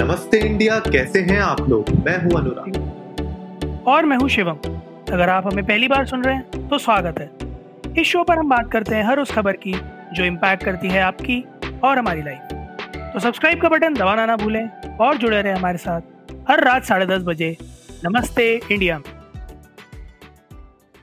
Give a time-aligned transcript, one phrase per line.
[0.00, 1.90] नमस्ते इंडिया कैसे हैं आप लोग?
[1.90, 4.56] मैं हूँ अनुराग। और मैं हूँ शिवम।
[5.12, 7.30] अगर आप हमें पहली बार सुन रहे हैं तो स्वागत है।
[7.98, 9.74] इस शो पर हम बात करते हैं हर उस खबर की
[10.12, 11.44] जो इम्पैक्ट करती है आपकी
[11.84, 12.40] और हमारी लाइफ
[13.14, 16.00] तो सब्सक्राइब का बटन दबाना ना भूलें और जुड़े रहे हमारे साथ
[16.50, 17.56] हर रात साढ़े दस बजे।
[18.04, 19.22] नमस्ते इंडिया। में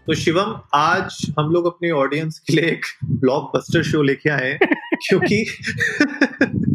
[0.07, 4.59] तो शिवम आज हम लोग अपने ऑडियंस के लिए एक ब्लॉकबस्टर शो लेके आए
[5.09, 5.45] क्योंकि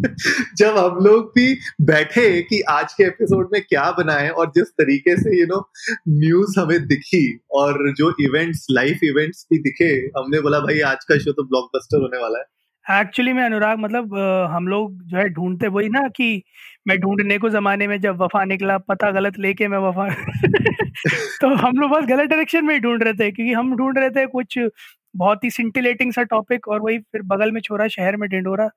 [0.57, 5.17] जब हम लोग भी बैठे कि आज के एपिसोड में क्या बनाए और जिस तरीके
[5.17, 5.71] से यू नो
[6.09, 11.19] न्यूज़ हमें दिखी और जो इवेंट्स लाइफ इवेंट्स भी दिखे, हमने बोला, भाई, आज का
[11.19, 12.45] शो तो ब्लॉकबस्टर होने वाला है.
[13.01, 14.15] एक्चुअली में अनुराग मतलब
[14.51, 16.43] हम लोग जो है ढूंढते वही ना कि
[16.89, 20.09] मैं ढूँढने को जमाने में जब वफा निकला, पता गलत लेके मैं वफा
[21.41, 24.11] तो हम लोग बस गलत डायरेक्शन में ही ढूंढ रहे थे क्योंकि हम ढूंढ रहे
[24.11, 24.59] थे कुछ
[25.17, 28.69] बहुत ही सिंटिलेटिंग सा टॉपिक और वही फिर बगल में छोरा शहर में ढिंडोरा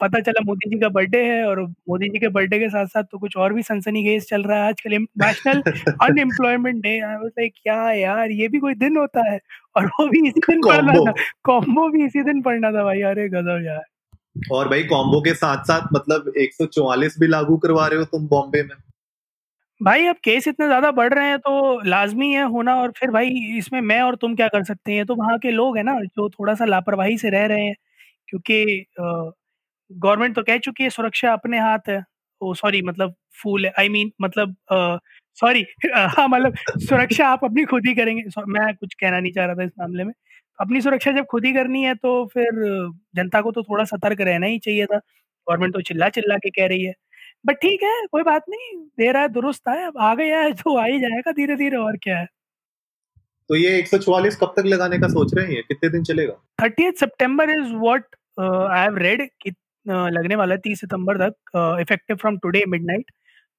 [0.00, 3.04] पता चला मोदी जी का बर्थडे है और मोदी जी के बर्थडे के साथ साथ
[3.04, 5.62] तो कुछ और भी सनसनी केस चल रहा है आजकल national
[6.02, 6.98] unemployment day.
[7.00, 9.38] I was like क्या यार ये भी कोई दिन होता है?
[9.76, 11.12] और वो भी इसी दिन पढ़ना था
[11.44, 13.84] कॉम्बो भी इसी दिन पढ़ना था भाई। अरे गजब यार।
[14.52, 18.62] और भाई कॉम्बो के साथ साथ मतलब 144 भी लागू करवा रहे हो तुम बॉम्बे
[18.62, 18.76] में?
[19.80, 23.28] भाई अब केस इतने ज़्यादा बढ़ रहे हैं तो लाजमी है होना और फिर भाई
[23.58, 25.06] इसमें मैं और तुम क्या कर सकते हैं?
[25.06, 27.74] तो वहाँ के लोग हैं ना जो थोड़ा सा लापरवाही से रह रहे हैं
[28.28, 28.64] क्योंकि
[29.90, 32.02] गवर्नमेंट तो कह चुकी है सुरक्षा अपने हाथ है।
[32.40, 34.54] ओ सॉरी मतलब फूल है आई I मीन mean, मतलब
[35.36, 39.54] सॉरी हाँ मतलब सुरक्षा आप अपनी खुद ही करेंगे। मैं कुछ कहना नहीं चाह रहा
[39.54, 40.12] था इस मामले में।
[40.58, 42.50] अपनी सुरक्षा जब खुद ही करनी है तो फिर
[43.16, 46.66] जनता को तो थोड़ा सतर्क रहना ही चाहिए था। गवर्नमेंट तो चिल्ला चिल्ला के कह
[46.66, 46.94] रही है।
[47.46, 50.52] बट ठीक है कोई बात नहीं दे रहा है दुरुस्त है अब आ गया है
[50.52, 52.26] तो आ ही जाएगा धीरे धीरे और क्या है?
[53.50, 56.32] तो ये 144 कब तक लगाने का सोच रहे हैं कितने दिन चलेगा?
[56.62, 58.04] Thirty September is what
[58.40, 59.28] I have raid
[59.86, 63.10] लगने वाला है तीस सितंबर तक इफ़ेक्टिव फ्रॉम टुडे मिडनाइट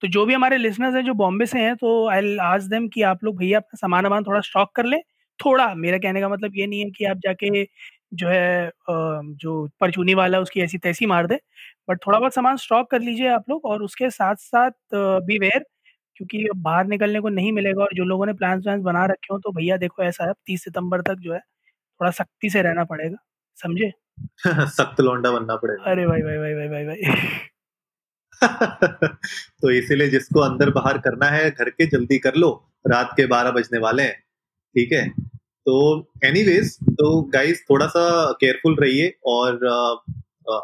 [0.04, 3.02] तो जो भी हमारे लिसनर्स हैं जो बॉम्बे से हैं तो आई आज देम कि
[3.04, 5.00] आप लोग भैया अपना सामान वामान थोड़ा स्टॉक कर लें।
[5.40, 7.64] थोड़ा, मेरा कहने का मतलब ये नहीं है कि आप जाके
[8.14, 8.72] जो है
[9.36, 11.40] जो परचूनी वाला उसकी ऐसी तैसी मार दे
[11.90, 15.66] बट थोड़ा बहुत सामान स्टॉक कर लीजिए आप लोग और उसके साथ साथ बी वेयर
[16.18, 19.40] क्योंकि बाहर निकलने को नहीं मिलेगा और जो लोगों ने प्लान व्लान बना रखे हो
[19.40, 23.18] तो भैया देखो ऐसा है तीस सितंबर तक जो है, थोड़ा सख्ती से रहना पड़ेगा,
[23.58, 23.92] समझे?
[24.78, 27.48] सख्त लौंडा बनना पड़ेगा। अरे भाई भाई भाई भाई भाई भाई।
[29.62, 32.50] तो इसीलिए जिसको अंदर बाहर करना है घर के जल्दी कर लो।
[32.88, 34.16] रात के बारह बजने वाले हैं
[34.76, 35.10] ठीक है?
[35.66, 35.76] तो
[36.26, 39.66] एनीवेज तो गाइस थोड़ा सा केयरफुल रहिए और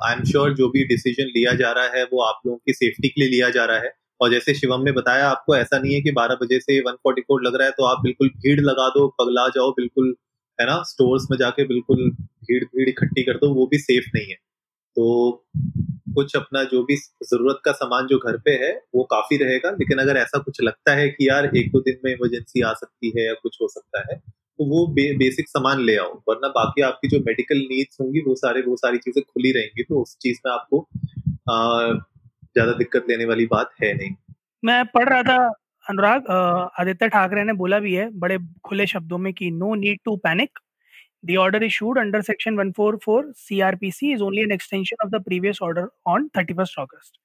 [0.05, 3.09] आई एम श्योर जो भी डिसीज़न लिया जा रहा है वो आप लोगों की सेफ्टी
[3.09, 3.91] के लिए लिया जा रहा है।
[4.21, 7.55] और जैसे शिवम ने बताया आपको ऐसा नहीं है कि 12 बजे से 144 लग
[7.55, 10.15] रहा है तो आप बिल्कुल भीड़ लगा दो पगला जाओ बिल्कुल
[10.59, 10.81] है ना?
[10.83, 14.35] स्टोर्स में जाके बिल्कुल भीड़ भीड़ इकट्ठी कर दो वो भी सेफ़ नहीं है।
[14.97, 15.45] तो
[16.15, 19.97] कुछ अपना जो भी ज़रूरत का सामान जो घर पे है वो काफ़ी रहेगा लेकिन
[19.97, 23.25] अगर ऐसा कुछ लगता है कि यार एक दो दिन में इमरजेंसी आ सकती है
[23.27, 27.07] या कुछ हो सकता है तो वो बे, बेसिक सामान ले आओ वरना बाकी आपकी
[27.07, 30.53] जो मेडिकल नीड्स होंगी वो सारे वो सारी चीज़ें खुली रहेंगी तो उस चीज़ में
[30.53, 30.87] आपको
[31.49, 34.15] ज़्यादा दिक्कत लेने वाली बात है नहीं।
[34.63, 35.53] मैं पढ़ रहा था
[35.89, 36.27] अनुराग
[36.79, 40.59] आदित्य ठाकरे ने बोला भी है, बड़े खुले शब्दों में कि no need to panic
[41.23, 45.85] The order issued under Section 144 CRPC is only an extension of the previous order
[46.05, 47.17] on 31st August.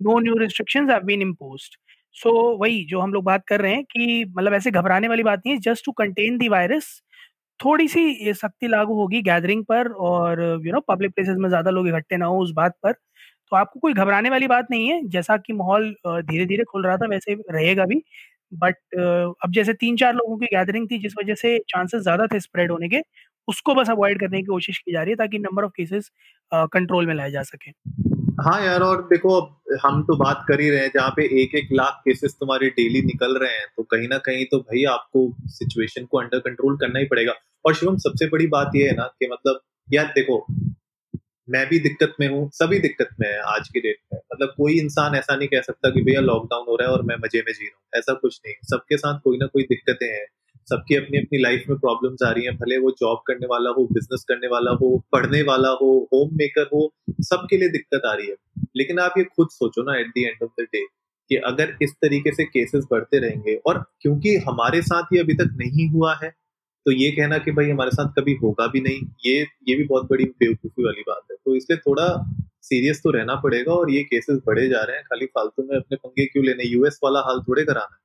[0.00, 1.76] No new restrictions have been imposed.
[2.16, 5.38] So वही जो हम लोग बात कर रहे हैं कि मतलब ऐसे घबराने वाली बात
[5.46, 6.86] नहीं है just to contain the virus
[7.60, 11.88] थोड़ी सी सख्ती लागू होगी गैदरिंग पर और यू नो पब्लिक प्लेसेस में ज़्यादा लोग
[11.88, 12.94] इकट्ठे ना हो उस बात पर
[13.52, 16.96] तो आपको कोई घबराने वाली बात नहीं है, जैसा कि माहौल धीरे धीरे खुल रहा
[16.96, 18.02] था, वैसे रहेगा भी।
[18.54, 18.76] बट
[19.44, 22.70] अब जैसे तीन चार लोगों की गैदरिंग थी, जिस वजह से चांसेस ज़्यादा थे स्प्रेड
[22.72, 23.00] होने के,
[23.48, 26.10] उसको बस अवॉइड करने की कोशिश की जा रही है, ताकि नंबर ऑफ़ केसेस
[26.52, 27.70] कंट्रोल में लाए जा सके।
[28.42, 31.54] हाँ यार, और देखो, अब हम तो बात कर ही रहे हैं, जहाँ पे एक
[31.54, 35.22] एक लाख केसेस तुम्हारे डेली निकल रहे हैं तो कहीं ना कहीं तो भाई आपको
[35.50, 37.32] सिचुएशन को अंडर कंट्रोल करना ही पड़ेगा।
[37.64, 40.44] और शिवम, सबसे बड़ी बात यह है ना कि मतलब यार देखो
[41.48, 44.78] मैं भी दिक्कत में हूँ सभी दिक्कत में है आज की डेट में। मतलब कोई
[44.80, 47.52] इंसान ऐसा नहीं कह सकता कि भैया लॉकडाउन हो रहा है और मैं मज़े में
[47.52, 50.24] जी रहा हूँ ऐसा कुछ नहीं। सबके साथ कोई ना कोई दिक्कतें हैं
[50.68, 53.84] सबकी अपनी अपनी लाइफ में प्रॉब्लम्स आ रही हैं भले वो जॉब करने वाला हो
[53.92, 58.26] बिज़नेस करने वाला हो पढ़ने वाला हो होम मेकर हो सबके लिए दिक्कत आ रही
[58.26, 58.34] है।
[58.76, 60.84] लेकिन आप ये खुद सोचो ना at the end of the day
[61.30, 65.54] कि अगर इस तरीके से केसेस बढ़ते रहेंगे और क्योंकि हमारे साथ ये अभी तक
[65.56, 66.32] नहीं हुआ है
[66.86, 70.08] तो ये कहना कि भाई हमारे साथ कभी होगा भी नहीं, ये ये भी बहुत
[70.10, 72.06] बड़ी बेवकूफ़ी वाली बात है। तो इसलिए थोड़ा
[72.64, 75.96] सीरियस तो रहना पड़ेगा और ये केसेस बढ़े जा रहे हैं। खाली फालतू में अपने
[75.98, 76.64] पंगे क्यों लेने?
[76.66, 77.98] यूएस वाला हाल थोड़े कराना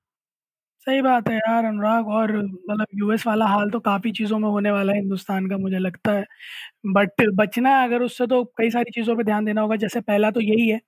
[0.88, 4.72] सही बात है यार अनुराग, और मतलब यूएस वाला हाल तो काफ़ी चीज़ों में होने
[4.72, 6.24] वाला है हिंदुस्तान का, मुझे लगता है।
[6.90, 10.32] बट बचना है अगर उससे तो कई सारी चीज़ों पे ध्यान देना होगा, जैसे पहला
[10.32, 10.80] तो यही है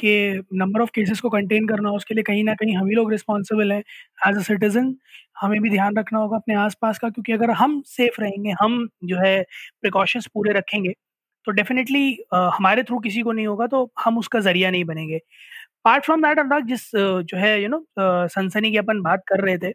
[0.00, 3.10] कि नंबर ऑफ़ केसेस को कंटेन करना, उसके लिए कहीं ना कहीं हम ही लोग
[3.12, 3.80] रिस्पॉन्सिबल हैं
[4.28, 4.94] एज अ सिटीजन
[5.36, 9.18] हमें भी ध्यान रखना होगा अपने आसपास का, क्योंकि अगर हम सेफ़ रहेंगे, हम जो
[9.18, 9.42] है
[9.82, 10.92] प्रिकॉशंस पूरे रखेंगे
[11.46, 15.18] तो डेफिनेटली हमारे थ्रू किसी को नहीं होगा तो हम उसका ज़रिया नहीं बनेंगे।
[15.84, 17.84] पार्ट फ्रॉम दैट अनुराग, जिस जो है यू नो
[18.28, 19.72] सनसनी की अपन बात कर रहे थे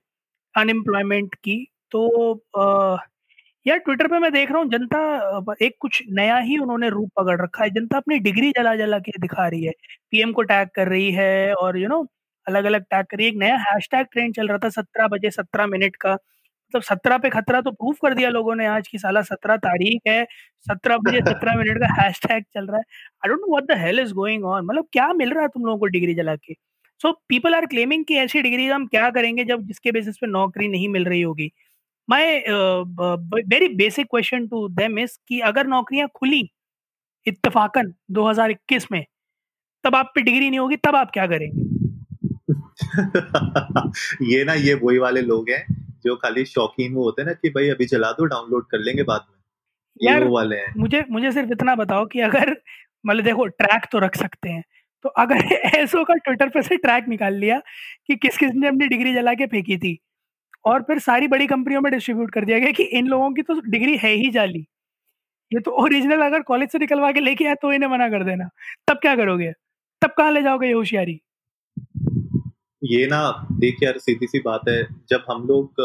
[0.55, 1.57] अनएम्प्लॉयमेंट की
[1.91, 2.33] तो
[3.65, 4.97] यार ट्विटर पे मैं देख रहा हूँ जनता
[5.61, 9.11] एक कुछ नया ही उन्होंने रूप पकड़ रखा है। जनता अपनी डिग्री जला जला के
[9.19, 9.71] दिखा रही है।
[10.11, 12.01] पीएम को टैग कर रही है और यू नो
[12.47, 15.29] अलग अलग टैग कर रही है। एक नया हैशटैग ट्रेंड चल रहा था सत्रह बजे
[15.31, 18.97] सत्रह मिनट का। मतलब सत्रह पे खतरा तो प्रूफ कर दिया लोगों ने आज की
[18.97, 20.23] साला सत्रह तारीख है
[20.67, 22.83] सत्रह बजे सत्रह मिनट का हैश टैग चल रहा है।
[23.23, 25.65] I don't know what the hell is going on मतलब क्या मिल रहा है तुम
[25.65, 26.53] लोगों को डिग्री जला के?
[27.01, 30.67] सो पीपल आर क्लेमिंग कि ऐसी डिग्री हम क्या करेंगे जब जिसके बेसिस पे नौकरी
[30.69, 31.51] नहीं मिल रही होगी?
[32.09, 32.43] My
[33.47, 36.51] very basic question to them is कि अगर नौकरियाँ खुली
[37.27, 39.05] इत्तेफाकन 2021 में
[39.83, 41.63] तब आप पे डिग्री नहीं होगी तब आप क्या करेंगे?
[44.35, 45.65] ये ना ये वही वाले लोग हैं
[46.03, 49.03] जो खाली शौकीन वो होते हैं ना कि भाई अभी चला दो डाउनलोड कर लेंगे
[49.03, 49.37] बाद में।
[50.01, 52.55] यार वो वाले हैं। मुझे मुझे सिर्फ़ इतना बताओ कि अगर
[53.05, 54.63] मतलब देखो ट्रैक तो रख सकते हैं
[55.03, 55.35] तो अगर
[55.75, 57.61] ऐसो का ट्विटर पे से ट्रैक निकाल लिया
[58.07, 59.99] कि किस किस ने अपनी डिग्री जला के फेंकी थी
[60.65, 63.59] और फिर सारी बड़ी कंपनियों में डिस्ट्रीब्यूट कर दिया गया कि इन लोगों की तो
[63.67, 64.67] डिग्री है ही जाली।
[65.53, 68.49] ये तो ओरिजिनल अगर कॉलेज से निकलवा के लेके आए तो इन्हें मना कर देना।
[68.87, 69.51] तब क्या करोगे?
[70.01, 71.19] तब कहाँ ले जाओगे ये होशियारी?
[72.83, 75.81] ये ना देख यार सीधी सी बात है जब हम लोग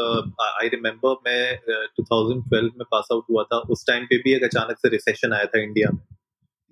[0.62, 4.44] आई रिमेम्बर मैं uh, 2012 में पास आउट हुआ था उस टाइम पे भी एक
[4.44, 6.17] अचानक से रिसेशन आया था इंडिया में।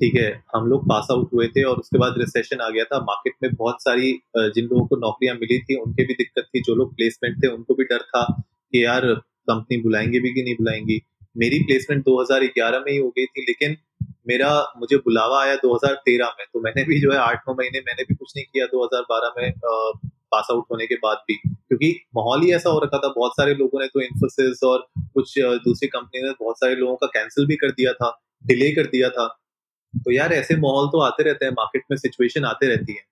[0.01, 2.99] ठीक है, हम लोग पास आउट हुए थे और उसके बाद रिसेशन आ गया था।
[3.01, 6.75] मार्केट में बहुत सारी जिन लोगों को नौकरियाँ मिली थी, उनके भी दिक्कत थी। जो
[6.75, 8.25] लोग प्लेसमेंट थे, उनको भी डर था
[8.73, 9.07] कि यार
[9.51, 11.01] कंपनी बुलाएँगे भी कि नहीं बुलाएँगी।
[11.37, 13.77] मेरी प्लेसमेंट 2011 में ही हो गई थी, लेकिन
[14.29, 18.03] मेरा, मुझे बुलावा आया 2013 में। तो मैंने भी जो है, आठ नौ महीने मैंने
[18.03, 19.53] भी कुछ नहीं किया 2012 में
[20.33, 23.55] पास आउट होने के बाद भी। क्योंकि माहौल ही ऐसा हो रखा था, बहुत सारे
[23.55, 27.57] लोगों ने तो इन्फोसिस और कुछ दूसरी कंपनी ने बहुत सारे लोगों का कैंसिल भी
[27.57, 28.15] कर दिया था
[28.47, 29.27] डिले कर दिया था।
[29.99, 33.05] तो यार ऐसे माहौल तो आते रहते हैं मार्केट में सिचुएशन आते रहती है।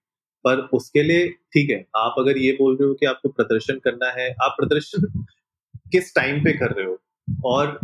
[0.45, 4.11] पर उसके लिए ठीक है, आप अगर ये बोल रहे हो कि आपको प्रदर्शन करना
[4.13, 5.07] है, आप प्रदर्शन
[5.93, 6.99] किस टाइम पे कर रहे हो?
[7.45, 7.79] और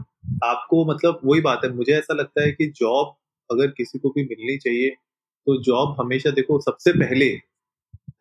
[0.45, 3.17] आपको मतलब वही बात है, मुझे ऐसा लगता है कि जॉब
[3.51, 4.91] अगर किसी को भी मिलनी चाहिए
[5.47, 7.27] तो जॉब हमेशा देखो सबसे पहले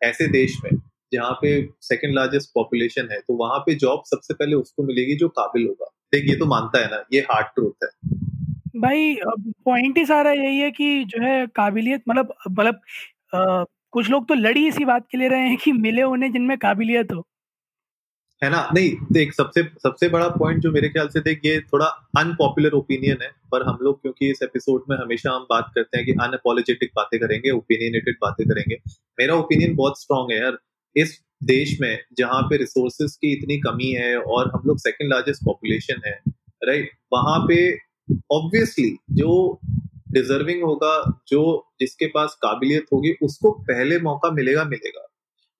[0.02, 0.70] ऐसे देश में,
[1.12, 1.52] जहाँ पे
[1.82, 5.86] सेकंड लार्जेस्ट पॉपुलेशन है तो वहाँ पे जॉब सबसे पहले उसको मिलेगी जो काबिल होगा।
[6.14, 8.29] देख, ये तो मानता है ना, ये हार्ड ट्रूथ है।
[8.76, 9.16] भाई
[9.64, 12.80] पॉइंट ही सारा यही है कि जो है काबिलियत मतलब मतलब
[13.90, 17.12] कुछ लोग तो लड़ी इसी बात के लिए रहे हैं कि मिले उन्हें जिनमें काबिलियत
[17.12, 17.26] हो।
[18.44, 18.70] है ना?
[18.74, 21.86] नहीं, देख, सबसे सबसे बड़ा पॉइंट जो मेरे ख्याल से देख, ये थोड़ा
[22.18, 26.06] अनपॉपुलर ओपिनियन है, पर हम लोग, क्योंकि इस एपिसोड में हमेशा हम बात करते हैं
[26.06, 28.76] कि अनअपोलोजेटिक बातें करेंगे ओपिनियनेटेड बातें करेंगे।
[29.20, 30.58] मेरा ओपिनियन बहुत स्ट्रांग है यार।
[30.96, 35.44] इस देश में जहाँ पे रिसोर्सेज की इतनी कमी है और हम लोग सेकंड लार्जेस्ट
[35.44, 36.20] पॉपुलेशन है
[36.64, 37.89] राइट वहाँ पे
[38.32, 39.60] ऑब्वियसली जो
[40.12, 45.06] डिजर्विंग होगा, जो जिसके पास काबिलियत होगी, उसको पहले मौका मिलेगा मिलेगा।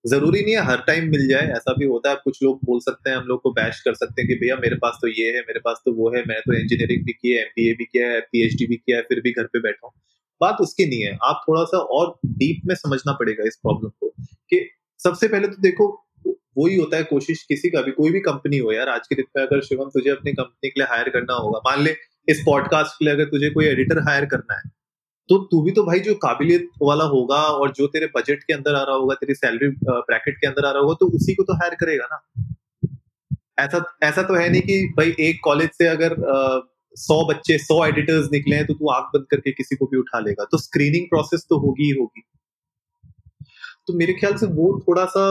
[0.07, 3.11] ज़रूरी नहीं है हर टाइम मिल जाए, ऐसा भी होता है, कुछ लोग बोल सकते
[3.11, 5.41] हैं, हम लोग को बैश कर सकते हैं कि भैया, मेरे पास तो ये है,
[5.41, 8.21] मेरे पास तो वो है, मैंने तो इंजीनियरिंग भी की है एमबीए भी किया है
[8.21, 9.93] पीएचडी भी किया है, फिर भी घर पे बैठा हूँ।
[10.41, 14.09] बात उसकी नहीं है, आप थोड़ा सा और डीप में समझना पड़ेगा इस प्रॉब्लम को
[14.51, 16.07] कि सबसे पहले तो देखो
[16.57, 19.25] वही होता है कोशिश किसी का भी, कोई भी कंपनी हो यार, आज के दिन
[19.37, 21.95] में अगर शिवम तुझे अपनी कंपनी के लिए हायर करना होगा, मान ले
[22.29, 24.71] इस पॉडकास्ट के लिए अगर तुझे कोई एडिटर हायर करना है
[25.29, 28.75] तो तू भी तो भाई जो काबिलियत वाला होगा और जो तेरे बजट के अंदर
[28.75, 31.55] आ रहा होगा, तेरी सैलरी ब्रैकेट के अंदर आ रहा होगा तो उसी को तो
[31.55, 32.19] हायर करेगा ना।
[33.59, 36.17] ऐसा ऐसा तो है नहीं कि भाई एक कॉलेज से अगर
[36.97, 40.21] सौ बच्चे, सौ एडिटर्स निकले हैं तो तू आँख बंद करके किसी को भी उठा
[40.21, 42.23] लेगा। तो स्क्रीनिंग प्रोसेस तो होगी ही होगी।
[43.91, 45.29] तो मेरे ख्याल से वो थोड़ा सा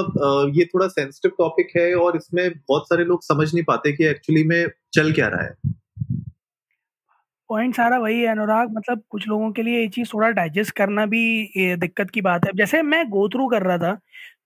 [0.56, 4.44] ये थोड़ा सेंसिटिव टॉपिक है और इसमें बहुत सारे लोग समझ नहीं पाते कि एक्चुअली
[4.44, 5.54] में चल क्या रहा है।
[7.50, 11.06] पॉइंट सारा वही है, अनुराग मतलब कुछ लोगों के लिए ये चीज़ थोड़ा डाइजेस्ट करना
[11.06, 13.98] भी दिक्कत की बात है। जैसे मैं गो थ्रू कर रहा था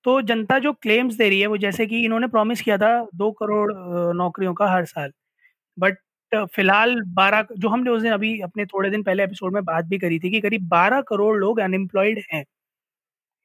[0.05, 3.31] तो जनता जो क्लेम्स दे रही है, वो जैसे कि इन्होंने प्रॉमिस किया था दो
[3.33, 3.71] करोड़
[4.17, 5.11] नौकरियों का हर साल।
[5.77, 5.97] बट
[6.31, 9.97] फ़िलहाल बारह जो हमने उस दिन अभी अपने थोड़े दिन पहले एपिसोड में बात भी
[9.99, 12.43] करी थी कि करीब बारह करोड़ लोग अनएम्प्लॉयड हैं।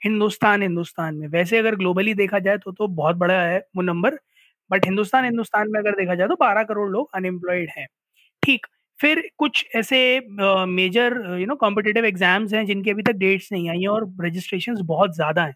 [0.02, 4.18] हिंदुस्तान हिंदुस्तान में। वैसे अगर ग्लोबली देखा जाए तो तो बहुत बड़ा है वो नंबर
[4.70, 7.86] बट हिंदुस्तान हिंदुस्तान में अगर देखा जाए तो बारह करोड़ लोग अनएम्प्लॉयड हैं।
[8.42, 8.66] ठीक
[8.98, 9.98] फिर कुछ ऐसे
[10.68, 14.82] major you know competitive exams हैं जिनकी अभी तक डेट्स नहीं आई हैं और रजिस्ट्रेशन
[14.84, 15.54] बहुत ज़्यादा हैं।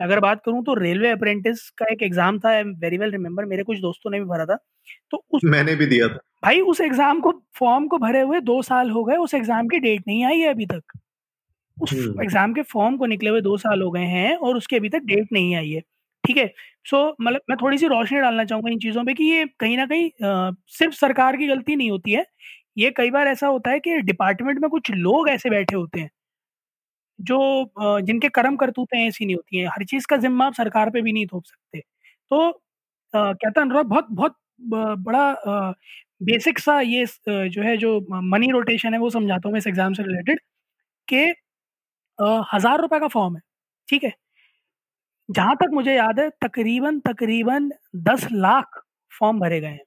[0.00, 2.50] अगर बात करूँ तो रेलवे अप्रेंटिस का एक एग्ज़ाम था
[2.80, 4.56] वेरी वेल रिमेम्बर मेरे कुछ दोस्तों ने भी भरा था।
[5.10, 8.60] तो उस मैंने भी दिया था। भाई उस एग्ज़ाम को फॉर्म को भरे हुए दो
[8.62, 10.98] साल हो गए उस एग्ज़ाम की डेट नहीं आई है अभी तक।
[11.76, 14.88] उस एग्ज़ाम। के फॉर्म को निकले हुए दो साल हो गए हैं और उसकी अभी
[14.88, 15.80] तक डेट नहीं आई है
[16.24, 16.46] ठीक है?
[16.84, 19.86] सो मतलब मैं थोड़ी सी रोशनी डालना चाहूँगा इन चीज़ों पे कि ये कहीं ना
[19.86, 20.10] कहीं
[20.72, 22.24] सिर्फ़ सरकार की गलती नहीं होती है।
[22.78, 26.10] ये कई बार ऐसा होता है कि डिपार्टमेंट में कुछ लोग ऐसे बैठे होते हैं
[27.18, 27.38] जो
[28.02, 31.12] जिनके कर्म करतूतें ऐसी नहीं होती हैं। हर चीज़ का जिम्मा आप सरकार पे भी
[31.12, 31.80] नहीं थोप सकते।
[32.30, 32.50] तो
[33.14, 35.74] था अनुराग बहुत बहुत बड़ा
[36.22, 39.92] बेसिक सा ये जो है जो मनी रोटेशन है वो समझाता हूँ मैं इस एग्ज़ाम
[39.94, 40.40] से रिलेटेड
[41.08, 41.24] कि
[42.18, 43.42] हज़ार रुपए का फॉर्म है
[43.88, 44.12] ठीक है?
[45.28, 47.70] जहाँ तक मुझे याद है तकरीबन तकरीबन
[48.04, 48.80] दस लाख
[49.12, 49.84] फॉर्म भरे गए हैं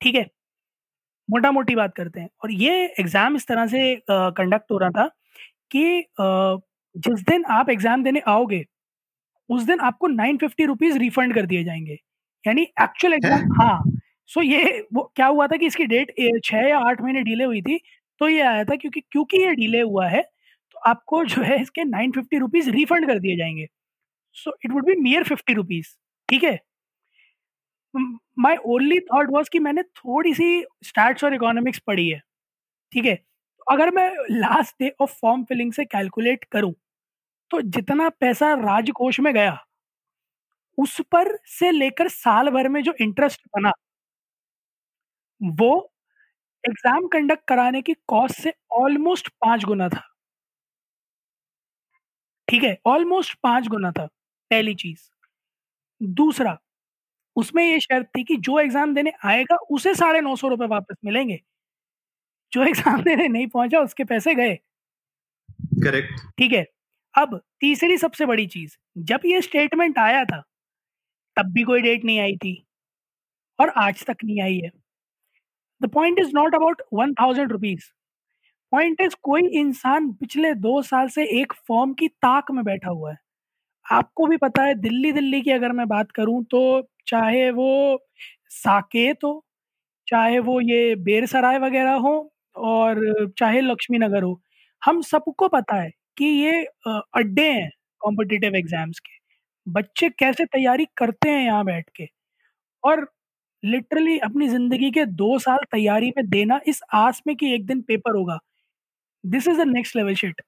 [0.00, 0.26] ठीक है?
[1.28, 5.06] मोटा मोटी बात करते हैं। और ये एग्ज़ाम इस तरह से कंडक्ट हो रहा था
[5.70, 6.04] कि
[6.96, 8.64] जिस दिन आप एग्ज़ाम देने आओगे
[9.48, 11.98] उस दिन आपको नाइन फिफ्टी रुपीज़ रिफंड कर दिए जाएँगे।
[12.44, 13.82] यानी एक्चुअल एग्ज़ाम हाँ।
[14.30, 16.12] सो ये वो क्या हुआ था कि इसकी डेट
[16.44, 17.78] छः या आठ महीने डिले हुई थी
[18.20, 20.22] तो ये आया था क्योंकि क्योंकि ये डिले हुआ है
[20.82, 23.66] आपको जो है इसके नाइन फिफ्टी रुपीज़ रिफंड कर दिए जाएँगे।
[24.36, 25.88] So it would be near fifty rupees
[26.28, 26.58] ठीक है?
[28.38, 30.48] माय ओनली थॉट वाज कि मैंने थोड़ी सी
[30.84, 32.20] स्टैट्स और इकोनॉमिक्स पढ़ी है,
[32.92, 33.18] ठीक है?
[33.66, 36.74] अगर मैं last day of form filling से कैलकुलेट करूँ
[37.50, 39.58] तो जितना पैसा राजकोष में गया,
[40.78, 43.72] उस पर से लेकर साल भर में जो इंटरेस्ट बना,
[45.40, 45.70] वो
[46.64, 50.09] एग्ज़ाम कंडक्ट कराने की कॉस्ट से ऑलमोस्ट पाँच गुना था।
[52.50, 54.06] ठीक है ऑलमोस्ट पाँच गुना था
[54.50, 55.00] पहली चीज़।
[56.00, 56.56] दूसरा
[57.36, 60.96] उसमें ये शर्त थी कि जो एग्ज़ाम देने आएगा उसे साढ़े नौ सौ रुपए वापस
[61.04, 61.40] मिलेंगे।
[62.52, 64.54] जो एग्ज़ाम देने नहीं पहुँचा उसके पैसे गए।
[65.84, 66.64] करेक्ट ठीक है
[67.14, 70.42] अब तीसरी सबसे बड़ी चीज़ जब ये स्टेटमेंट आया था
[71.36, 72.54] तब भी कोई डेट नहीं आई थी
[73.58, 74.70] और आज तक नहीं आई है।
[75.80, 77.90] The point is not about one thousand rupees
[78.72, 83.10] point is कोई इंसान पिछले दो साल से एक फॉर्म की ताक में बैठा हुआ
[83.10, 83.16] है।
[83.86, 86.60] आपको भी पता है दिल्ली दिल्ली की अगर मैं बात करूँ तो
[87.08, 87.98] चाहे वो
[88.52, 89.44] साकेत हो,
[90.08, 94.40] चाहे वो ये बेरसराय वगैरह हो, और चाहे लक्ष्मी नगर हो,
[94.82, 99.18] हम सबको पता है कि ये अड्डे हैं कॉम्पिटिटिव एग्ज़ाम्स के।
[99.66, 102.06] बच्चे कैसे तैयारी करते हैं यहाँ बैठ के?
[102.84, 103.06] और
[103.62, 107.80] लिटरली अपनी ज़िंदगी के दो साल तैयारी में देना इस आस में कि एक दिन
[107.82, 108.38] पेपर होगा।
[109.24, 110.42] This is the next level shit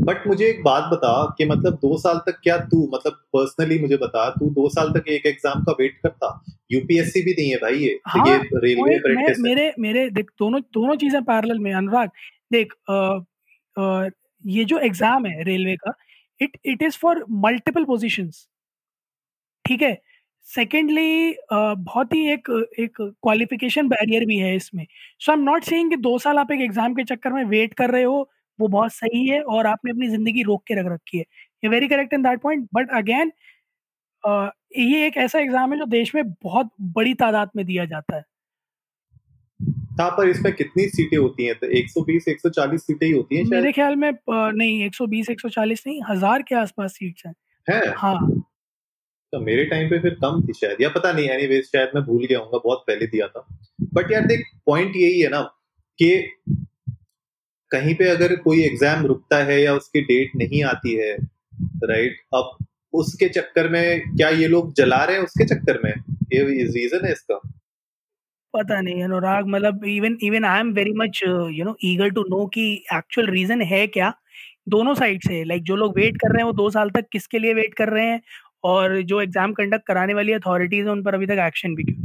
[0.00, 3.96] but मुझे एक बात बता कि मतलब दो साल तक क्या तू मतलब पर्सनली मुझे
[3.96, 6.28] बता तू दो साल तक एक एग्ज़ाम का वेट करता
[6.72, 11.22] यूपीएससी भी नहीं है भाई ये। हाँ, ये रेलवे मेरे मेरे देख दोनों दोनों चीज़ें
[11.24, 12.10] पैरेलल में अनुराग।
[12.52, 12.94] देख आ,
[13.76, 14.08] आ,
[14.44, 15.92] ये जो एग्ज़ाम है रेलवे का
[16.40, 18.46] it it is for multiple positions
[19.64, 19.92] ठीक है?
[20.46, 22.48] सेकेंडली बहुत ही एक
[22.80, 24.86] एक क्वालिफिकेशन बैरियर भी है इसमें।
[25.18, 27.74] So I am not saying कि दो साल आप एक एग्ज़ाम के चक्कर में वेट
[27.74, 28.28] कर रहे हो
[28.58, 31.24] वो बहुत सही है और आपने अपनी ज़िंदगी रोक के रख रखी है।
[31.64, 33.32] ये very correct in that point but again
[34.78, 38.24] ये एक ऐसा एग्ज़ाम है जो देश में बहुत बड़ी तादाद में दिया जाता है।
[39.60, 41.54] यहाँ पर इसमें कितनी सीटें होती हैं?
[41.54, 46.42] तो 120 140 सीटें ही होती हैं मेरे ख्याल में नहीं 120 140 नहीं हज़ार
[46.42, 47.34] के आसपास सीट्स हैं।
[47.66, 47.80] है?
[47.88, 48.42] हाँ।
[49.32, 52.24] तो मेरे टाइम पे फिर कम थी शायद या पता नहीं एनीवेज शायद मैं भूल
[52.26, 53.46] गया हूँ बहुत पहले दिया था।
[53.94, 55.40] बट यार देख पॉइंट यही है ना
[55.98, 56.10] कि
[57.70, 61.12] कहीं पे अगर कोई एग्ज़ाम रुकता है या उसकी डेट नहीं आती है
[61.84, 62.56] राइट अब
[62.92, 65.92] उसके चक्कर में क्या ये लोग जला रहे हैं उसके चक्कर में?
[66.32, 67.40] ये रीजन है इसका।
[68.54, 72.46] पता नहीं अनुराग मतलब even even I am very much you know eager to know
[72.46, 74.12] कि एक्चुअल रीजन है क्या?
[74.68, 77.06] दोनों साइड से लाइक like, जो लोग वेट कर रहे हैं वो दो साल तक
[77.12, 78.20] किसके लिए वेट कर रहे हैं?
[78.64, 81.98] और जो एग्ज़ाम कंडक्ट कराने वाली अथॉरिटीज है, उन पर अभी तक एक्शन भी क्यों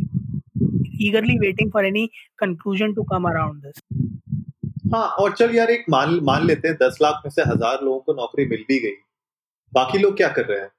[1.01, 2.05] eagerly waiting for any
[2.39, 3.81] conclusion to come around this
[4.93, 7.99] हाँ और चल यार, एक मान मान लेते हैं, दस लाख में से हज़ार लोगों
[7.99, 8.95] को नौकरी मिल भी गई।
[9.73, 10.69] बाकी लोग क्या कर रहे हैं?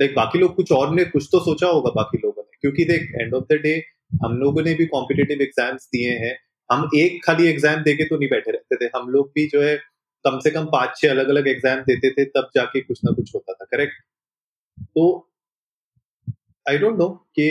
[0.00, 3.10] देख, बाकी लोग कुछ और ने कुछ तो सोचा होगा बाकी लोगों ने। क्योंकि देख
[3.20, 3.72] एंड ऑफ़ द डे
[4.24, 6.36] हम लोगों ने भी कॉम्पिटेटिव एग्ज़ाम्स दिए हैं।
[6.70, 9.76] हम एक खाली एग्ज़ाम देके तो नहीं बैठे रहते थे। हम लोग भी जो है,
[10.24, 13.34] कम से कम पाँच छह अलग अलग एग्ज़ाम देते थे, तब जाके कुछ ना कुछ
[13.34, 13.94] होता था करेक्ट
[14.78, 15.06] तो
[16.66, 17.48] आई डोंट नो कि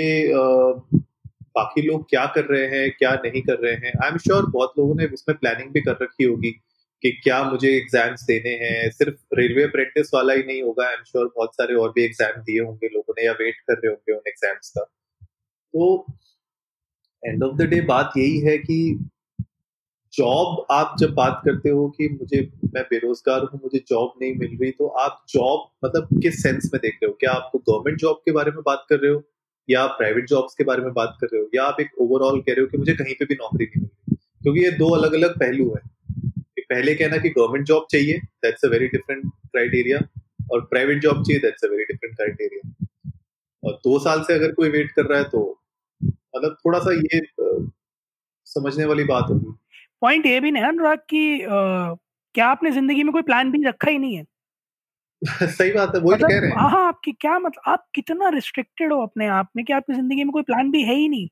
[1.56, 4.74] बाकी लोग क्या कर रहे हैं, क्या नहीं कर रहे हैं। आई एम श्योर बहुत
[4.80, 6.52] लोगों ने इसमें प्लानिंग भी कर रखी होगी
[7.04, 11.04] कि क्या मुझे एग्ज़ाम्स देने हैं। सिर्फ़ रेलवे अप्रेंटिस वाला ही नहीं होगा आई एम
[11.04, 14.14] श्योर बहुत सारे और भी एग्ज़ाम दिए होंगे लोगों ने या वेट कर रहे होंगे
[14.14, 16.06] उन एग्ज़ाम्स का। तो
[17.24, 18.78] एंड ऑफ़ द डे बात यही है कि
[20.18, 22.42] जॉब आप जब बात करते हो कि मुझे,
[22.74, 26.80] मैं बेरोजगार हूँ, मुझे जॉब नहीं मिल रही तो आप जॉब मतलब किस सेंस में
[26.82, 27.18] देख रहे हो?
[27.20, 29.24] क्या आपको गवर्नमेंट जॉब के बारे में बात कर रहे हो?
[29.70, 31.50] या प्राइवेट जॉब्स के बारे में बात कर रहे हो?
[31.56, 33.90] या आप एक ओवरऑल कह रहे हो कि मुझे कहीं पे भी नौकरी नहीं मिल
[34.10, 34.16] रही?
[34.44, 35.90] क्योंकि ये दो अलग अलग पहलू हैं।
[36.70, 40.00] पहले कहना कि गवर्नमेंट जॉब चाहिए that's a very different criteria
[40.52, 42.72] और प्राइवेट जॉब चाहिए that's a very different criteria
[43.64, 45.42] और दो साल से अगर कोई वेट कर रहा है तो
[46.04, 47.22] मतलब थोड़ा सा ये
[48.48, 49.54] समझने वाली बात होगी।
[50.06, 51.22] पॉइंट ये भी नहीं अनुराग कि
[52.36, 54.24] क्या आपने ज़िंदगी में कोई प्लान भी रखा ही नहीं है?
[55.52, 58.94] सही बात है वही तो कह रहे हैं। हाँ आपकी क्या मतलब आप कितना रिस्ट्रिक्टेड
[58.94, 61.28] हो अपने आप में कि आपकी ज़िंदगी में कोई प्लान भी है ही नहीं।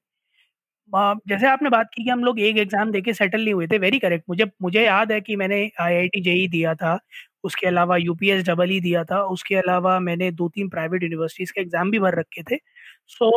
[1.29, 3.99] जैसे आपने बात की कि हम लोग एक एग्ज़ाम देके सेटल नहीं हुए थे वेरी
[3.99, 6.97] करेक्ट मुझे मुझे याद है कि मैंने आईआईटी जेई दिया था
[7.43, 11.61] उसके अलावा यूपीएस डबल ई दिया था उसके अलावा मैंने दो तीन प्राइवेट यूनिवर्सिटीज के
[11.61, 12.57] एग्ज़ाम भी भर रखे थे।
[13.09, 13.31] सो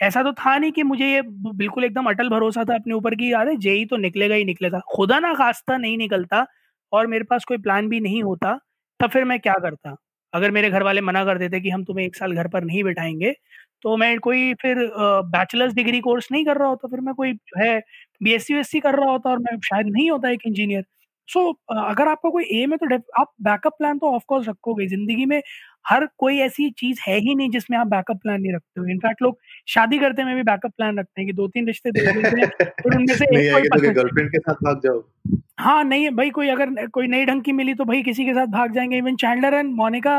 [0.00, 3.32] ऐसा तो था नहीं कि मुझे ये बिल्कुल एकदम अटल भरोसा था अपने ऊपर की
[3.32, 6.46] यार जेई तो निकलेगा ही निकलेगा। खुदा ना खास्ता नहीं निकलता
[6.92, 8.58] और मेरे पास कोई प्लान भी नहीं होता,
[9.00, 9.96] तब फिर मैं क्या करता?
[10.32, 12.82] अगर मेरे घर वाले मना कर देते कि हम तुम्हें एक साल घर पर नहीं
[12.84, 13.32] बैठाएँगे
[13.82, 14.76] तो मैं कोई फिर
[15.26, 17.78] बैचलर्स डिग्री कोर्स नहीं कर रहा होता, फिर मैं कोई जो है
[18.20, 20.84] बी एस सी कर रहा होता और मैं शायद नहीं होता एक इंजीनियर
[21.28, 21.54] सो so,
[21.90, 25.40] अगर आपका कोई एम है तो आप बैकअप प्लान तो ऑफकोर्स रखोगे। ज़िंदगी में
[25.90, 29.22] हर कोई ऐसी चीज़ है ही नहीं जिसमें आप बैकअप प्लान नहीं रखते हो। इनफैक्ट
[29.22, 32.00] लोग शादी करते में भी बैकअप प्लान रखते हैं कि दो तीन रिश्ते दे
[32.86, 35.02] उनमें से एक कोई तो गर्लफ्रेंड के साथ भाग जाओ।
[35.58, 38.46] हाँ नहीं भाई कोई अगर कोई नई ढंग की मिली तो भाई किसी के साथ
[38.46, 40.16] भाग जाएँगे। Even Chandler and Monica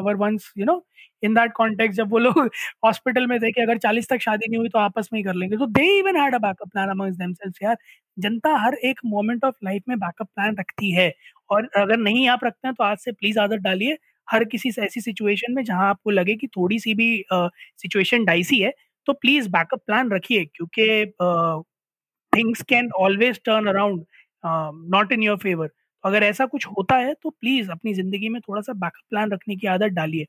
[0.00, 0.82] were once you know
[1.22, 2.38] in that context जब वो लोग
[2.84, 5.34] हॉस्पिटल में थे कि अगर 40 तक शादी नहीं हुई तो आपस में ही कर
[5.34, 7.76] लेंगे। तो they even had a backup plan amongst themselves यार।
[8.18, 11.12] जनता हर एक मोमेंट ऑफ़ लाइफ में बैकअप प्लान रखती है।
[11.50, 13.96] और अगर नहीं आप रखते हैं तो आज से प्लीज़ आदत डालिए
[14.28, 18.26] हर किसी से ऐसी सिचुएशन में जहाँ आपको लगे कि थोड़ी सी भी सिचुएशन uh,
[18.26, 18.72] डाइसी है
[19.06, 21.12] तो प्लीज़ बैकअप प्लान रखिए। क्योंकि
[22.32, 24.04] things can always turn around
[24.44, 25.68] not in your favour
[26.04, 29.56] अगर ऐसा कुछ होता है तो प्लीज़ अपनी ज़िंदगी में थोड़ा सा बैकअप प्लान रखने
[29.56, 30.26] की आदत डालिए।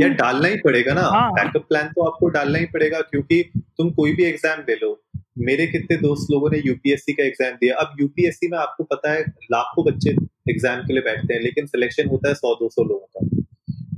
[0.00, 3.42] यार डालना ही पड़ेगा ना। हाँ। बैकअप प्लान तो आपको डालना ही पड़ेगा क्योंकि
[3.78, 4.90] तुम कोई भी एग्ज़ाम ले लो।
[5.40, 9.22] मेरे कितने दोस्त लोगों ने यूपीएससी का एग्ज़ाम दिया। अब यूपीएससी में आपको पता है
[9.52, 10.10] लाखों बच्चे
[10.50, 13.42] एग्ज़ाम के लिए बैठते हैं लेकिन सिलेक्शन होता है सौ दो सौ लोगों का।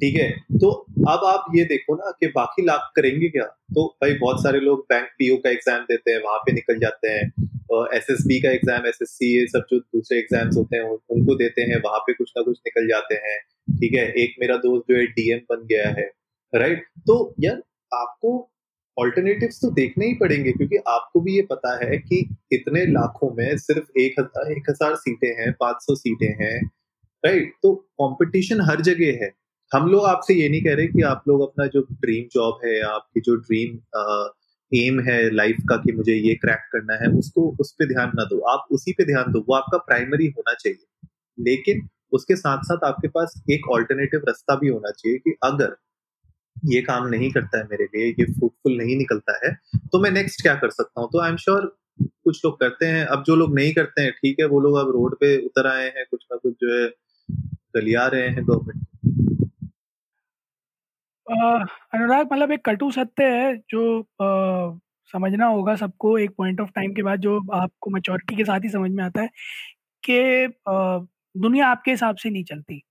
[0.00, 0.30] ठीक है?
[0.54, 0.70] तो
[1.08, 3.45] अब आप ये देखो ना कि बाकी लाख करेंगे क्या?
[3.75, 7.08] तो भाई बहुत सारे लोग बैंक पीओ का एग्ज़ाम देते हैं वहाँ पे निकल जाते
[7.08, 7.30] हैं।
[7.94, 10.82] एस एस बी का एग्ज़ाम एस एस सी ये सब जो दूसरे एग्ज़ाम्स होते हैं
[11.10, 13.38] उनको देते हैं, वहाँ पे कुछ ना कुछ निकल जाते हैं,
[13.70, 14.04] ठीक है?
[14.14, 16.10] एक मेरा दोस्त जो है डीएम बन गया है
[16.52, 18.30] राइट तो यार, आपको
[18.96, 22.18] ऑल्टरनेटिव्स तो देखने ही पड़ेंगे, क्योंकि आपको भी ये पता है कि
[22.52, 26.60] इतने लाखों में सिर्फ़ एक हज़ार एक हज़ार सीटें हैं, पाँच सौ सीटें हैं
[27.24, 29.30] राइट तो कंपटीशन हर जगह है।
[29.72, 32.80] हम लोग आपसे ये नहीं कह रहे कि आप लोग अपना जो ड्रीम जॉब है,
[32.82, 33.78] आपकी जो ड्रीम
[34.72, 38.24] एम है लाइफ का कि मुझे ये क्रैक करना है, उसको उस पर ध्यान ना
[38.24, 42.84] दो। आप उसी पे ध्यान दो, वो आपका प्राइमरी होना चाहिए। लेकिन उसके साथ साथ
[42.84, 45.76] आपके पास एक ऑल्टरनेटिव रास्ता भी होना चाहिए कि अगर
[46.64, 49.52] ये काम नहीं करता है मेरे लिए, ये फ्रूटफुल नहीं निकलता है
[49.92, 51.08] तो मैं नेक्स्ट क्या कर सकता हूँ?
[51.12, 51.66] तो आई एम श्योर
[52.02, 54.90] कुछ लोग करते हैं। अब जो लोग नहीं करते हैं, ठीक है, वो लोग अब
[54.92, 56.88] रोड पे उतर आए हैं, कुछ ना कुछ जो है,
[57.76, 58.86] गलिया रहे हैं गवर्नमेंट
[61.26, 64.78] अनुराग मतलब एक कटु सत्य है जो आ,
[65.15, 68.69] समझना होगा सबको एक पॉइंट ऑफ़ टाइम के बाद जो आपको मैच्योरिटी के साथ ही
[68.71, 69.28] समझ में आता है
[70.02, 70.49] कि
[71.34, 72.82] दुनिया आपके हिसाब से नहीं चलती।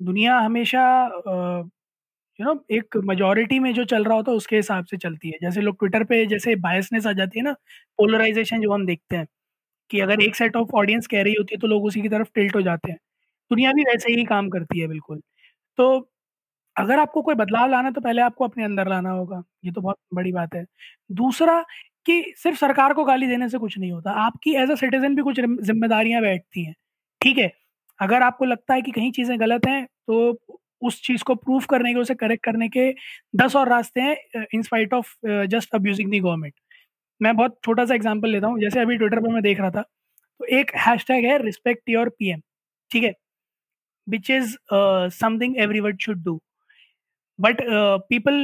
[0.00, 0.80] दुनिया हमेशा
[2.38, 5.38] यू नो एक मेजोरिटी में जो चल रहा होता है उसके हिसाब से चलती है।
[5.42, 7.52] जैसे लोग ट्विटर पे जैसे बायसनेस आ जाती है ना
[7.98, 9.26] पोलराइजेशन जो हम देखते हैं
[9.90, 12.28] कि अगर एक सेट ऑफ़ ऑडियंस कह रही होती है तो लोग उसी की तरफ़
[12.34, 12.98] टिल्ट हो जाते हैं।
[13.50, 15.20] दुनिया भी वैसे ही काम करती है बिल्कुल।
[15.78, 16.10] तो
[16.78, 19.96] अगर आपको कोई बदलाव लाना तो पहले आपको अपने अंदर लाना होगा। ये तो बहुत
[20.14, 20.64] बड़ी बात है।
[21.12, 21.60] दूसरा,
[22.06, 25.22] कि सिर्फ़ सरकार को गाली देने से कुछ नहीं होता। आपकी एज अ सिटीजन भी
[25.22, 26.74] कुछ जिम्मेदारियाँ बैठती हैं।
[27.20, 27.50] ठीक है?
[27.98, 30.38] अगर आपको लगता है कि कहीं चीज़ें गलत हैं तो
[30.82, 32.90] उस चीज़ को प्रूफ करने के, उसे करेक्ट करने के
[33.36, 35.14] दस और रास्ते हैं in spite of
[35.48, 36.54] just abusing the government
[37.20, 39.82] मैं बहुत छोटा सा एग्ज़ाम्पल लेता हूँ। जैसे अभी ट्विटर पर मैं देख रहा था
[39.82, 42.40] तो एक हैशटैग है रिस्पेक्ट योर पीएम
[42.90, 43.12] ठीक है?
[44.06, 44.56] Which is
[45.14, 46.40] something every should do
[47.38, 47.60] but
[48.08, 48.34] people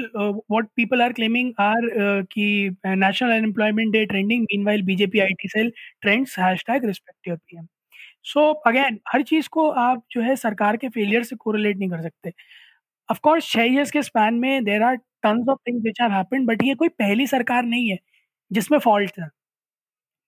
[0.50, 1.88] what people are claiming are
[2.32, 2.46] कि
[2.86, 7.56] national unemployment day trending mean while BJP I T cell trends hashtag respect your P
[7.58, 7.66] M
[8.26, 12.02] so again हर चीज़ को आप जो है सरकार के failure से correlate नहीं कर
[12.02, 12.32] सकते।
[13.08, 16.62] ऑफकोर्स छः ईयर्स के स्पैन में there are tons of things which have happened but
[16.64, 17.98] ये कोई पहली सरकार नहीं है,
[18.50, 19.28] जिसमें फॉल्ट था।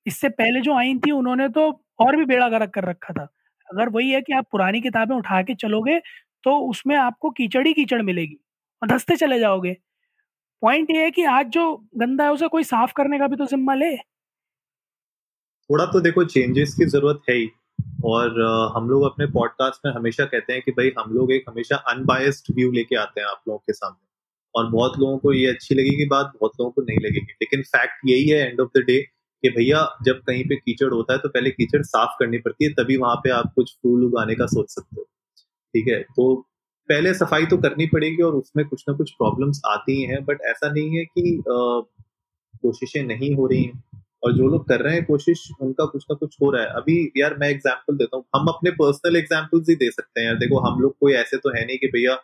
[0.07, 3.29] इससे पहले जो आई थी, उन्होंने तो और भी बेड़ा गर्क कर रखा था।
[3.69, 5.99] अगर वही है कि आप पुरानी किताबें उठा के चलोगे
[6.45, 8.37] तो उसमें आपको कीचड़ ही कीचड़ मिलेगी।
[8.83, 9.77] और धसते चले जाओगे।
[10.63, 13.47] पॉइंट ये है कि आज जो गंदा है, उसे कोई साफ़ करने का भी तो
[13.47, 13.97] जिम्मा ले।
[15.71, 17.51] थोड़ा तो देखो चेंजेस की ज़रूरत है ही।
[18.05, 18.43] और
[18.77, 22.55] हम लोग अपने पॉडकास्ट में हमेशा कहते हैं कि भाई, हम लोग एक हमेशा अनबायस्ड
[22.55, 24.07] व्यू लेके आते हैं आप लोगों के सामने।
[24.55, 27.95] और बहुत लोगों को ये अच्छी लगेगी बात, बहुत लोगों को नहीं लगेगी। लेकिन फैक्ट
[28.07, 29.01] यही है एंड ऑफ़ द डे
[29.43, 32.71] कि भैया, जब कहीं पे कीचड़ होता है तो पहले कीचड़ साफ़ करनी पड़ती है,
[32.73, 35.03] तभी वहाँ पे आप कुछ फूल उगाने का सोच सकते हो।
[35.75, 36.03] ठीक है?
[36.03, 36.49] तो
[36.89, 40.71] पहले सफ़ाई तो करनी पड़ेगी और उसमें कुछ ना कुछ प्रॉब्लम्स आती हैं बट ऐसा
[40.73, 43.83] नहीं है कि कोशिशें नहीं हो रही हैं।
[44.25, 46.95] और जो लोग कर रहे हैं कोशिश, उनका कुछ ना कुछ हो रहा है। अभी
[47.17, 50.59] यार मैं एग्ज़ाम्पल देता हूँ। हम अपने पर्सनल एग्जाम्पल्स ही दे सकते हैं। यार देखो,
[50.61, 52.19] हम लोग कोई ऐसे तो है नहीं कि भैया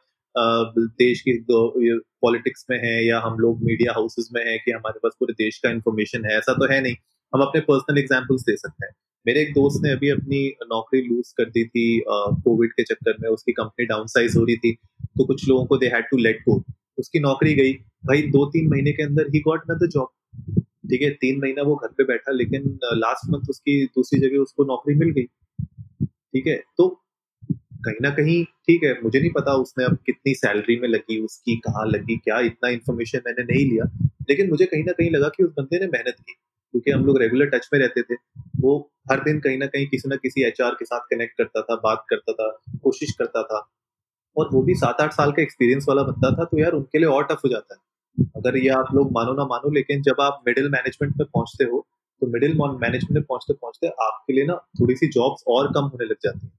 [0.99, 5.13] देश की पॉलिटिक्स में है या हम लोग मीडिया हाउसेस में है कि हमारे पास
[5.21, 6.95] पूरे देश का इन्फॉर्मेशन है। ऐसा तो है नहीं।
[7.33, 8.93] हम अपने पर्सनल एग्जाम्पल्स दे सकते हैं।
[9.27, 13.29] मेरे एक दोस्त ने अभी अपनी नौकरी लूज कर दी थी कोविड के चक्कर में,
[13.31, 14.73] उसकी कंपनी डाउन साइज़ हो रही थी
[15.17, 16.63] तो कुछ लोगों को they had to let go
[16.99, 17.73] उसकी नौकरी गई।
[18.07, 20.09] भाई दो तीन महीने के अंदर ही गॉट अनदर जॉब
[20.91, 24.65] ठीक है, तीन महीना वो घर पे बैठा, लेकिन लास्ट मंथ उसकी दूसरी जगह उसको
[24.65, 25.25] नौकरी मिल गई।
[26.05, 26.89] ठीक है तो
[27.81, 31.57] कहीं ना कहीं ठीक है, मुझे नहीं पता उसने अब कितनी सैलरी में लगी, उसकी
[31.61, 33.85] कहाँ लगी, क्या इतना इन्फॉर्मेशन मैंने नहीं लिया,
[34.31, 36.35] लेकिन मुझे कहीं ना कहीं लगा कि उस बंदे ने मेहनत की।
[36.73, 38.15] क्योंकि हम लोग रेगुलर टच में रहते थे,
[38.61, 38.79] वो
[39.11, 42.05] हर दिन कहीं ना कहीं किसी ना किसी एचआर के साथ कनेक्ट करता था, बात
[42.11, 42.49] करता था,
[42.83, 43.67] कोशिश करता था।
[44.37, 47.09] और वो भी सात आठ साल का एक्सपीरियंस वाला बंदा था तो यार उनके लिए
[47.09, 50.43] और टफ हो जाता है। अगर ये आप लोग मानो ना मानो, लेकिन जब आप
[50.47, 51.87] मिडिल मैनेजमेंट में पहुँचते हो
[52.23, 56.05] तो मिडिल मैनेजमेंट में पहुँचते पहुँचते आपके लिए ना थोड़ी सी जॉब्स और कम होने
[56.05, 56.53] लग जाती है।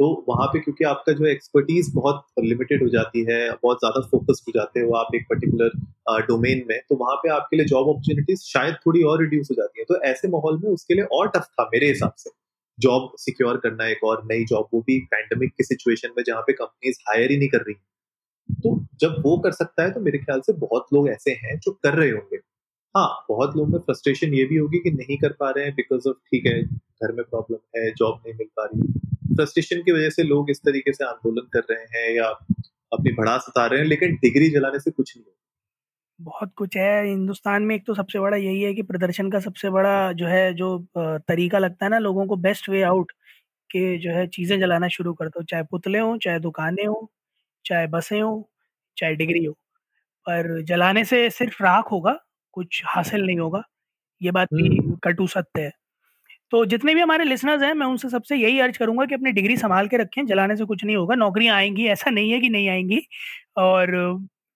[0.00, 4.44] तो वहाँ पे क्योंकि आपका जो एक्सपर्टीज बहुत लिमिटेड हो जाती है, बहुत ज़्यादा फोकस्ड
[4.48, 8.40] हो जाते हो आप एक पर्टिकुलर डोमेन में तो वहाँ पे आपके लिए जॉब अपॉर्चुनिटीज़
[8.44, 11.46] शायद थोड़ी और रिड्यूस हो जाती है। तो ऐसे माहौल में उसके लिए और टफ
[11.52, 12.30] था मेरे हिसाब से।
[12.78, 16.52] जॉब सिक्योर करना एक और नई जॉब वो भी पैंडमिक की सिचुएशन में जहाँ पे
[16.54, 17.74] कंपनीज़ हायर ही नहीं कर रही
[18.48, 21.72] तो जब वो कर सकता है तो मेरे ख्याल से बहुत लोग ऐसे हैं जो
[21.84, 22.36] कर रहे होंगे।
[22.94, 26.08] हाँ बहुत लोगों में फ्रस्ट्रेशन ये भी होगी कि नहीं कर पा रहे हैं बिकॉज़
[26.08, 28.92] ऑफ़ ठीक है, घर में प्रॉब्लम है जॉब नहीं मिल पा रही।
[29.30, 32.28] फ्रस्ट्रेशन की वजह से लोग इस तरीके से आंदोलन कर रहे हैं या
[32.92, 35.24] अपनी भड़ास उतार रहे हैं लेकिन डिग्री जलाने से कुछ नहीं
[36.18, 39.70] बहुत कुछ है। हिंदुस्तान में एक तो सबसे बड़ा यही है कि प्रदर्शन का सबसे
[39.70, 43.12] बड़ा जो है जो तरीका लगता है ना लोगों को बेस्ट वे आउट
[43.70, 47.06] के जो है चीज़ें जलाना शुरू कर दो। चाहे पुतले हों चाहे दुकानें हों
[47.64, 48.42] चाहे बसें हों
[48.96, 49.52] चाहे डिग्री हो।
[50.26, 52.18] पर जलाने से सिर्फ़ राख होगा
[52.54, 53.62] कुछ हासिल नहीं होगा।
[54.20, 55.72] ये बात भी हम्म। कटु सत्य है।
[56.52, 59.56] तो जितने भी हमारे लिसनर्स हैं मैं उनसे सबसे यही अर्ज़ करूँगा कि अपनी डिग्री
[59.56, 62.68] संभाल के रखें। जलाने से कुछ नहीं होगा। नौकरियाँ आएँगी ऐसा नहीं है कि नहीं
[62.68, 63.00] आएँगी।
[63.58, 63.90] और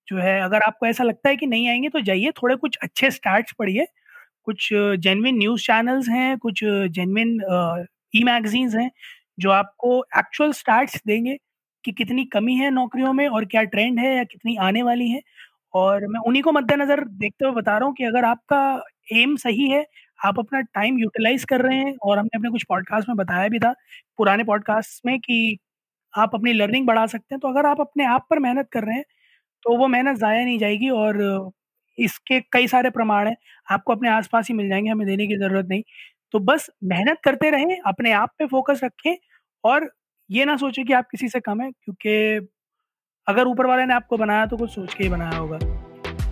[0.09, 3.11] जो है अगर आपको ऐसा लगता है कि नहीं आएँगे तो जाइए थोड़े कुछ अच्छे
[3.11, 3.87] स्टार्ट पढ़िए।
[4.47, 7.39] कुछ जेनविन न्यूज़ चैनल्स हैं कुछ जेनविन
[8.15, 8.91] ई मैगजीन्स हैं
[9.41, 11.37] जो आपको एक्चुअल स्टार्ट्स देंगे
[11.85, 15.21] कि कितनी कमी है नौकरियों में और क्या ट्रेंड है या कितनी आने वाली है।
[15.75, 18.61] और मैं उन्हीं को मद्देनज़र देखते हुए बता रहा हूँ कि अगर आपका
[19.15, 19.85] एम सही है,
[20.27, 23.59] आप अपना टाइम यूटिलाइज़ कर रहे हैं और हमने अपने कुछ पॉडकास्ट में बताया भी
[23.59, 23.75] था,
[24.19, 25.59] पुराने पॉडकास्ट में कि
[26.15, 28.95] आप अपनी लर्निंग बढ़ा सकते हैं। तो अगर आप अपने आप पर मेहनत कर रहे
[28.95, 29.05] हैं,
[29.63, 31.53] तो वो मेहनत ज़ाया नहीं जाएगी और
[31.99, 33.37] इसके कई सारे प्रमाण हैं,
[33.71, 35.83] आपको अपने आस-पास ही मिल जाएँगे हमें देने की ज़रूरत नहीं।
[36.33, 39.17] तो बस मेहनत करते रहें, अपने आप पे फ़ोकस रखें
[39.65, 39.91] और
[40.31, 42.49] ये ना सोचें कि आप किसी से कम हैं क्योंकि
[43.29, 45.59] अगर ऊपर वाले ने आपको बनाया तो कुछ सोच के ही बनाया होगा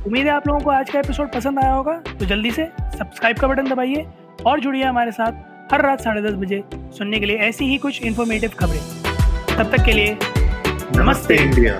[0.06, 2.64] उम्मीद है आप लोगों को आज का एपिसोड पसंद आया होगा। तो जल्दी से
[2.98, 4.06] सब्सक्राइब का बटन दबाइए
[4.46, 8.02] और जुड़िए हमारे साथ हर रात साढ़े दस बजे सुनने के लिए ऐसी ही कुछ
[8.02, 8.80] इन्फॉर्मेटिव खबरें।
[9.58, 10.16] तब तक के लिए
[10.96, 11.78] नमस्ते इंडिया।